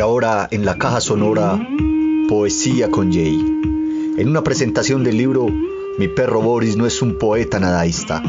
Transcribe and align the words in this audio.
ahora 0.00 0.48
en 0.50 0.64
la 0.64 0.78
caja 0.78 1.00
sonora 1.00 1.60
Poesía 2.28 2.90
con 2.90 3.12
Jay. 3.12 3.38
En 4.16 4.28
una 4.28 4.42
presentación 4.42 5.04
del 5.04 5.18
libro 5.18 5.48
Mi 5.98 6.08
perro 6.08 6.40
Boris 6.40 6.76
no 6.76 6.86
es 6.86 7.02
un 7.02 7.18
poeta 7.18 7.60
nadaísta. 7.60 8.22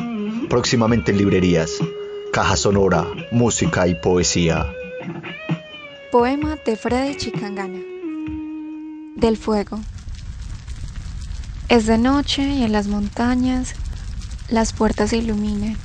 Próximamente 0.50 1.12
en 1.12 1.20
librerías. 1.20 1.80
Caja 2.34 2.58
sonora, 2.58 3.08
música 3.32 3.88
y 3.88 3.96
poesía. 3.96 4.66
Poema 6.12 6.58
de 6.66 6.76
Freddy 6.76 7.16
Chicangana. 7.16 7.80
Del 9.16 9.38
fuego. 9.38 9.80
Es 11.70 11.86
de 11.86 11.98
noche 11.98 12.44
y 12.50 12.64
en 12.64 12.74
las 12.74 12.88
montañas 12.88 13.74
las 14.50 14.74
puertas 14.74 15.12
se 15.12 15.18
iluminan 15.18 15.78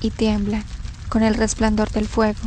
y 0.00 0.10
tiemblan 0.10 0.64
con 1.08 1.22
el 1.22 1.34
resplandor 1.34 1.90
del 1.90 2.08
fuego. 2.08 2.40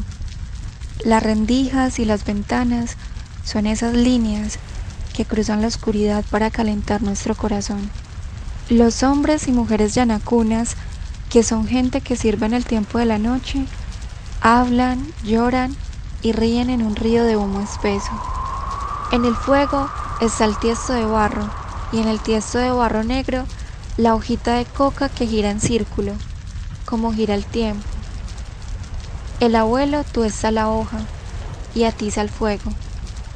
Las 1.06 1.24
rendijas 1.24 1.98
y 2.00 2.04
las 2.04 2.26
ventanas 2.26 2.98
son 3.42 3.68
esas 3.68 3.94
líneas 3.94 4.60
que 5.14 5.26
cruzan 5.26 5.62
la 5.62 5.68
oscuridad 5.68 6.26
para 6.30 6.52
calentar 6.52 7.02
nuestro 7.02 7.36
corazón. 7.36 7.90
Los 8.68 9.02
hombres 9.04 9.48
y 9.48 9.54
mujeres 9.54 9.96
yanacunas, 9.96 10.76
que 11.30 11.42
son 11.44 11.68
gente 11.68 12.02
que 12.02 12.18
sirve 12.18 12.48
en 12.48 12.54
el 12.54 12.66
tiempo 12.66 12.98
de 12.98 13.06
la 13.06 13.18
noche, 13.18 13.66
hablan, 14.42 15.14
lloran 15.24 15.78
y 16.22 16.34
ríen 16.34 16.70
en 16.70 16.84
un 16.84 16.98
río 16.98 17.24
de 17.24 17.38
humo 17.38 17.62
espeso. 17.62 18.12
En 19.14 19.24
el 19.24 19.36
fuego 19.38 19.90
está 20.20 20.44
el 20.44 20.58
tiesto 20.58 20.92
de 20.92 21.06
barro 21.06 21.50
y 21.94 22.00
en 22.00 22.10
el 22.10 22.20
tiesto 22.20 22.58
de 22.58 22.72
barro 22.72 23.06
negro 23.06 23.46
la 23.96 24.16
hojita 24.16 24.56
de 24.56 24.66
coca 24.66 25.08
que 25.08 25.26
gira 25.28 25.50
en 25.50 25.62
círculo, 25.62 26.12
como 26.84 27.14
gira 27.14 27.36
el 27.36 27.46
tiempo. 27.46 27.99
El 29.40 29.56
abuelo 29.56 30.04
tuesta 30.04 30.52
la 30.52 30.68
hoja 30.68 31.00
y 31.74 31.86
atiza 31.86 32.20
el 32.20 32.30
fuego. 32.30 32.74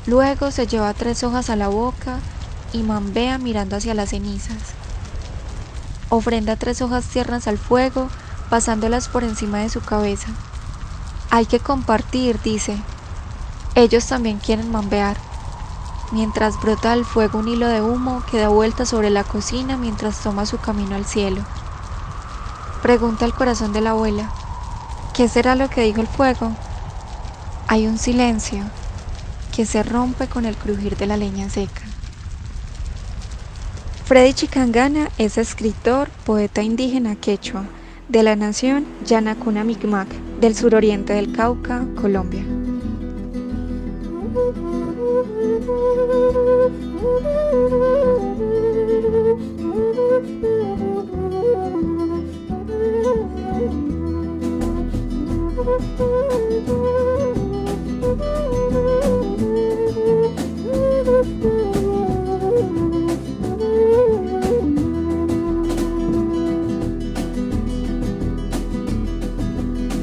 Luego 0.05 0.51
se 0.51 0.67
lleva 0.67 0.93
tres 0.93 1.23
hojas 1.23 1.49
a 1.49 1.55
la 1.55 1.69
boca 1.69 2.19
y 2.73 2.83
mambea 2.83 3.37
mirando 3.37 3.77
hacia 3.77 3.93
las 3.93 4.09
cenizas. 4.09 4.57
Ofrenda 6.09 6.57
tres 6.57 6.81
hojas 6.81 7.05
tiernas 7.05 7.47
al 7.47 7.57
fuego, 7.57 8.09
pasándolas 8.49 9.07
por 9.07 9.23
encima 9.23 9.59
de 9.59 9.69
su 9.69 9.79
cabeza. 9.79 10.27
Hay 11.29 11.45
que 11.45 11.61
compartir, 11.61 12.37
dice. 12.41 12.77
Ellos 13.73 14.05
también 14.05 14.39
quieren 14.39 14.69
mambear. 14.69 15.15
Mientras 16.11 16.59
brota 16.59 16.91
del 16.91 17.05
fuego 17.05 17.39
un 17.39 17.47
hilo 17.47 17.67
de 17.69 17.81
humo 17.81 18.23
que 18.29 18.39
da 18.39 18.49
vuelta 18.49 18.85
sobre 18.85 19.09
la 19.09 19.23
cocina 19.23 19.77
mientras 19.77 20.19
toma 20.19 20.45
su 20.45 20.57
camino 20.57 20.95
al 20.97 21.05
cielo. 21.05 21.41
Pregunta 22.81 23.23
el 23.23 23.33
corazón 23.33 23.71
de 23.71 23.79
la 23.79 23.91
abuela. 23.91 24.42
¿Qué 25.13 25.27
será 25.27 25.55
lo 25.55 25.69
que 25.69 25.83
dijo 25.83 26.01
el 26.01 26.07
fuego? 26.07 26.51
Hay 27.67 27.85
un 27.85 27.99
silencio 27.99 28.63
que 29.55 29.67
se 29.67 29.83
rompe 29.83 30.27
con 30.27 30.45
el 30.45 30.55
crujir 30.57 30.97
de 30.97 31.05
la 31.05 31.17
leña 31.17 31.49
seca. 31.49 31.83
Freddy 34.05 34.33
Chicangana 34.33 35.09
es 35.19 35.37
escritor, 35.37 36.09
poeta 36.25 36.63
indígena 36.63 37.15
quechua 37.15 37.65
de 38.09 38.23
la 38.23 38.35
nación 38.35 38.87
Yanacuna 39.05 39.63
Micmac 39.63 40.09
del 40.39 40.55
suroriente 40.55 41.13
del 41.13 41.31
Cauca, 41.31 41.85
Colombia. 42.01 42.43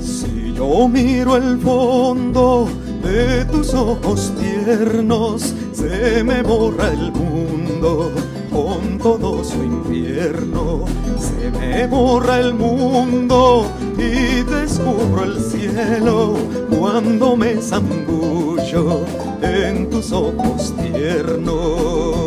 Si 0.01 0.55
yo 0.55 0.89
miro 0.89 1.37
el 1.37 1.59
fondo 1.59 2.67
de 3.03 3.45
tus 3.45 3.75
ojos 3.75 4.33
tiernos, 4.41 5.55
se 5.73 6.25
me 6.25 6.43
borra 6.43 6.89
el 6.89 7.13
mundo 7.13 8.11
con 8.81 8.99
todo 8.99 9.45
su 9.45 9.63
infierno. 9.63 10.85
Se 11.19 11.51
me 11.51 11.87
borra 11.87 12.39
el 12.41 12.55
mundo 12.55 13.67
y 13.99 14.43
descubro 14.43 15.25
el 15.25 15.41
cielo 15.41 16.35
cuando 16.71 17.37
me 17.37 17.61
zambullo 17.61 19.05
en 19.43 19.91
tus 19.91 20.13
ojos 20.13 20.75
tiernos. 20.77 22.20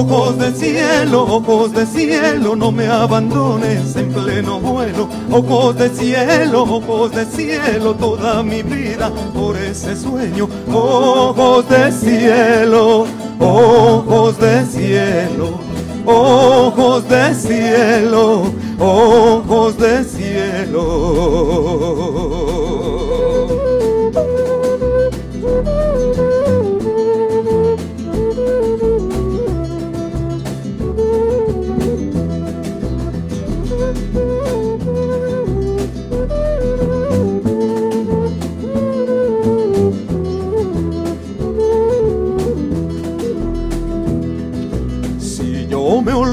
Ojos 0.00 0.38
de 0.38 0.52
cielo, 0.52 1.24
ojos 1.24 1.72
de 1.72 1.84
cielo, 1.84 2.54
no 2.54 2.70
me 2.70 2.86
abandones 2.86 3.96
en 3.96 4.12
pleno 4.12 4.60
vuelo. 4.60 5.08
Ojos 5.28 5.76
de 5.76 5.88
cielo, 5.88 6.62
ojos 6.62 7.10
de 7.10 7.26
cielo, 7.26 7.94
toda 7.94 8.44
mi 8.44 8.62
vida 8.62 9.10
por 9.34 9.56
ese 9.56 9.96
sueño. 9.96 10.48
Ojos 10.72 11.68
de 11.68 11.90
cielo, 11.90 13.08
ojos 13.40 14.38
de 14.38 14.64
cielo, 14.66 15.58
ojos 16.06 17.08
de 17.08 17.34
cielo, 17.34 18.52
ojos 18.78 19.78
de 19.78 20.04
cielo. 20.04 20.78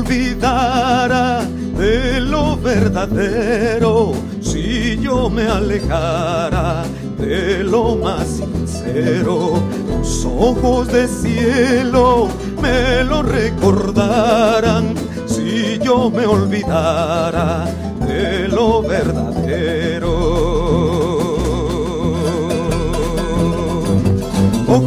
Olvidara 0.06 1.42
de 1.78 2.22
lo 2.22 2.56
verdadero, 2.58 4.14
si 4.40 4.98
yo 5.02 5.30
me 5.30 5.48
alejara 5.48 6.84
de 7.18 7.64
lo 7.64 7.96
más 7.96 8.28
sincero, 8.28 9.54
tus 10.02 10.26
ojos 10.26 10.88
de 10.90 11.08
cielo 11.08 12.28
me 12.62 13.04
lo 13.04 13.24
recordaran, 13.24 14.94
si 15.26 15.80
yo 15.80 16.12
me 16.12 16.26
olvidara 16.26 17.66
de 18.08 18.48
lo 18.48 18.84
verdadero. 18.84 20.15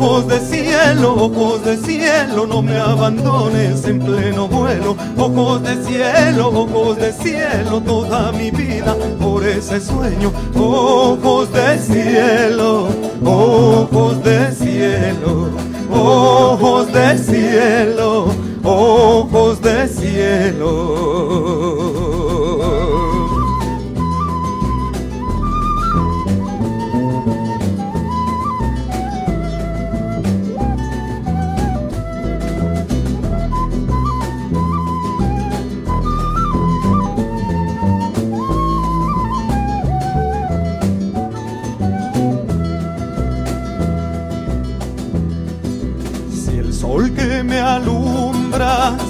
Ojos 0.00 0.28
de 0.28 0.38
cielo, 0.38 1.12
ojos 1.24 1.64
de 1.64 1.76
cielo, 1.76 2.46
no 2.46 2.62
me 2.62 2.76
abandones 2.78 3.84
en 3.84 3.98
pleno 3.98 4.46
vuelo. 4.46 4.96
Ojos 5.16 5.60
de 5.64 5.84
cielo, 5.84 6.50
ojos 6.54 6.98
de 6.98 7.12
cielo, 7.12 7.80
toda 7.80 8.30
mi 8.30 8.52
vida 8.52 8.96
por 9.20 9.44
ese 9.44 9.80
sueño. 9.80 10.32
Ojos 10.54 11.52
de 11.52 11.78
cielo, 11.80 12.86
ojos 13.24 14.22
de 14.22 14.52
cielo, 14.52 15.48
ojos 15.92 16.92
de 16.92 17.18
cielo, 17.18 18.07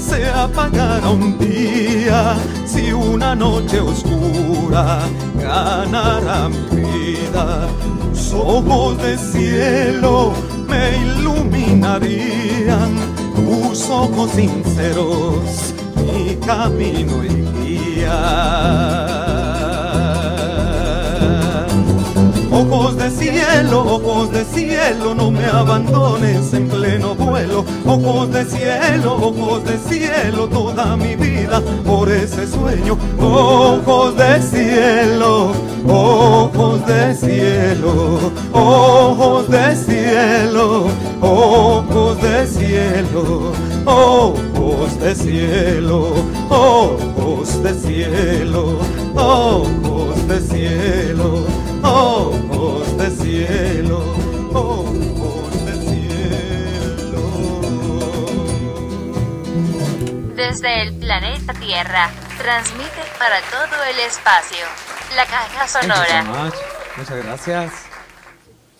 se 0.09 0.29
apagara 0.29 1.11
un 1.11 1.39
día, 1.39 2.37
si 2.67 2.93
una 2.93 3.35
noche 3.35 3.81
oscura 3.81 5.01
ganara 5.37 6.49
mi 6.49 6.81
vida, 6.81 7.69
tus 8.11 8.33
ojos 8.33 9.03
de 9.03 9.19
cielo 9.19 10.33
me 10.69 10.97
iluminarían, 10.97 12.91
tus 13.37 13.89
ojos 13.91 14.31
sinceros 14.31 15.75
mi 15.97 16.37
camino 16.37 17.25
y 17.25 17.29
guía. 17.59 19.19
de 22.97 23.11
cielo, 23.11 23.81
ojos 23.81 24.31
de 24.33 24.45
cielo, 24.45 25.15
no 25.15 25.31
me 25.31 25.45
abandones 25.45 26.53
en 26.53 26.69
pleno 26.69 27.15
Ojos 27.87 28.33
de 28.33 28.45
cielo, 28.45 29.15
ojos 29.15 29.65
de 29.65 29.79
cielo, 29.79 30.49
toda 30.49 30.97
mi 30.97 31.17
vida 31.17 31.63
por 31.85 32.11
ese 32.11 32.47
sueño. 32.47 32.97
Ojos 33.21 34.17
de 34.17 34.43
cielo, 34.43 35.53
ojos 35.87 36.87
de 36.87 37.15
cielo, 37.15 38.19
ojos 38.53 39.49
de 39.49 39.77
cielo, 39.77 40.87
ojos 41.21 42.21
de 42.23 42.47
cielo, 42.47 43.53
ojos 43.87 45.01
de 45.01 45.15
cielo, 45.15 46.15
ojos 46.51 47.63
de 47.63 47.75
cielo, 47.75 48.79
ojos 49.15 50.29
de 50.29 50.41
cielo, 50.41 50.98
Tierra, 61.69 62.09
transmite 62.39 63.03
para 63.19 63.43
todo 63.43 63.85
el 63.85 64.01
espacio. 64.01 64.65
La 65.15 65.27
caja 65.27 65.69
sonora. 65.69 66.25
Muchas 66.97 67.23
gracias. 67.23 67.73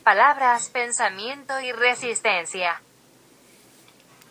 Palabras, 0.03 0.71
pensamiento 0.71 1.61
y 1.61 1.71
resistencia. 1.73 2.81